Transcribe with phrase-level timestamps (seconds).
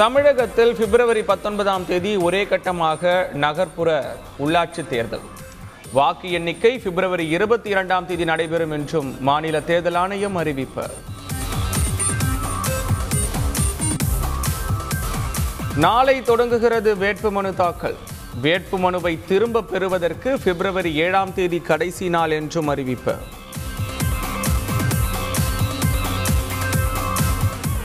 [0.00, 5.20] தமிழகத்தில் பிப்ரவரி பத்தொன்பதாம் தேதி ஒரே கட்டமாக நகர்ப்புற உள்ளாட்சி தேர்தல்.
[5.92, 10.86] வாக்கு எண்ணிக்கை பிப்ரவரி இருபத்தி இரண்டாம் தேதி நடைபெறும் என்றும் மாநில தேர்தல் ஆணையம் அறிவிப்பு.
[15.76, 17.96] நாளை தொடங்குகிறது வேட்புமனு தாக்கல்.
[18.42, 23.14] வேட்புமனுவை திரும்ப பெறுவதற்கு பிப்ரவரி ஏழாம் தேதி கடைசி நாள் என்றும் அறிவிப்பு.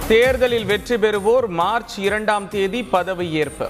[0.10, 3.68] தேர்தலில் வெற்றி பெறுவோர் மார்ச் இரண்டாம் தேதி பதவியேற்பு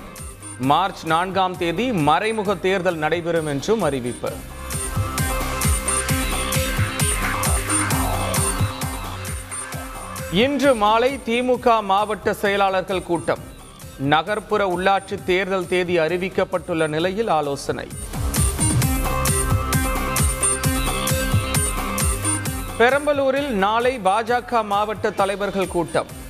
[0.59, 4.31] மார்ச் நான்காம் தேதி மறைமுக தேர்தல் நடைபெறும் என்றும் அறிவிப்பு.
[10.31, 13.39] இன்று மாலை திமுக மாவட்ட செயலாளர்கள் கூட்டம்.
[13.97, 17.87] நகர்ப்புற உள்ளாட்சி தேர்தல் தேதி அறிவிக்கப்பட்டுள்ள நிலையில் ஆலோசனை.
[22.79, 26.23] பெரம்பலூரில் நாளை பாஜக மாவட்ட தலைவர்கள் கூட்டம்.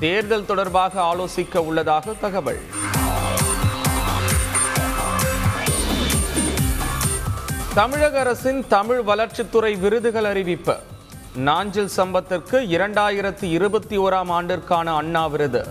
[0.00, 2.60] தேர்தல் தொடர்பாக ஆலோசிக்க உள்ளதாக தகவல்.
[7.74, 10.76] தமிழக அரசின் தமிழ் வளர்ச்சித்துறை விருதுகள் அறிவிப்பு.
[11.34, 15.66] நாஞ்சில் சம்பத்திற்கு இரண்டாயிரத்தி இருபத்தி ஓராம் ஆண்டிற்கான அண்ணா விருது.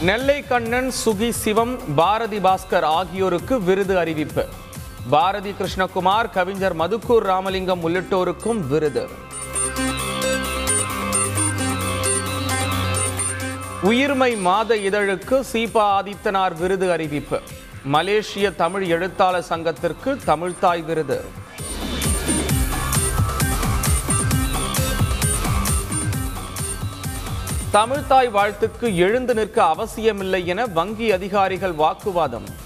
[0.00, 4.46] நெல்லை கண்ணன் சுகி சிவம் பாரதி பாஸ்கர் ஆகியோருக்கு விருது அறிவிப்பு.
[5.10, 9.08] பாரதி கிருஷ்ணகுமார் கவிஞர் மதுக்கூர் ராமலிங்கம் உள்ளிட்டோருக்கும் விருது.
[13.82, 17.40] உயிர்மை மாத இதழுக்கு சீபா ஆதித்தனார் விருது அறிவிப்பு.
[17.84, 21.24] மலேசிய தமிழ் எழுத்தாளர் சங்கத்திற்கு தமிழ்தாய் விருது.
[27.72, 32.61] தமிழ்தாய் வாழ்த்துக்கு எழுந்து நிற்க அவசியமில்லை என வங்கி அதிகாரிகள் வாக்குவாதம்.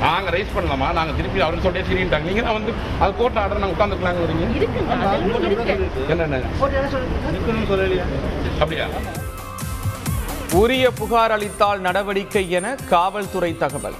[0.00, 0.92] நாங்க ரைஸ் பண்ணலாமா?
[0.92, 5.00] நாங்க திருப்பி அவரு சொல்லிட்டே சரின்ட்டாங்க நீங்க தான் வந்து அது கோர்ட் ஆர்டர் நாங்க உட்காந்துக்கலாங்க வரீங்க இருக்குங்க.
[5.02, 6.08] அதெல்லாம் இருக்கு.
[6.08, 6.40] என்னென்ன.
[8.60, 8.86] அப்படியா?
[10.52, 13.98] உரிய புகார் அளித்தால் நடவடிக்கை என காவல்துறை தகவல்.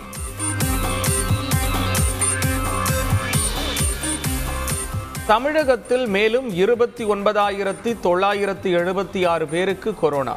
[5.26, 10.36] தமிழகத்தில் மேலும் இருபத்தி ஒன்பதாயிரத்தி தொள்ளாயிரத்தி எழுபத்தி ஆறு பேருக்கு கொரோனா.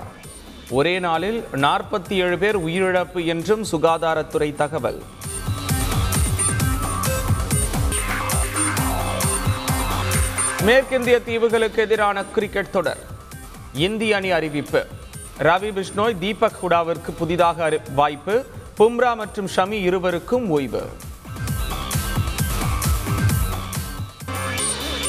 [0.69, 5.03] ஒரே நாளில் நாற்பத்தி ஏழு பேர் உயிரிழப்பு என்றும் சுகாதாரத்துறை தகவல்.
[10.65, 12.97] மேற்கிந்திய தீவுகளுக்கு எதிரான கிரிக்கெட் தொடர்.
[13.73, 14.85] இந்திய அணி அறிவிப்பு.
[15.39, 18.45] ரவி பிஷ்னோய் தீபக் ஹுடாவிற்கு புதிதாக அறி- வாய்ப்பு.
[18.77, 20.89] பும்ரா மற்றும் ஷமி இருவருக்கும் ஓய்வு.